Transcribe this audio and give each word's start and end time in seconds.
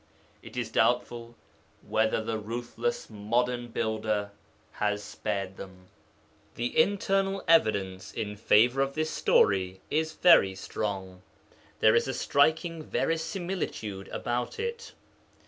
It 0.41 0.57
is 0.57 0.71
doubtful 0.71 1.35
whether 1.87 2.23
the 2.23 2.39
ruthless 2.39 3.07
modern 3.07 3.67
builder 3.67 4.31
has 4.71 5.03
spared 5.03 5.57
them. 5.57 5.89
The 6.55 6.75
internal 6.75 7.43
evidence 7.47 8.11
in 8.11 8.35
favour 8.35 8.81
of 8.81 8.95
this 8.95 9.11
story 9.11 9.79
is 9.91 10.13
very 10.13 10.55
strong; 10.55 11.21
there 11.81 11.93
is 11.93 12.07
a 12.07 12.15
striking 12.15 12.81
verisimilitude 12.81 14.07
about 14.07 14.59
it. 14.59 14.93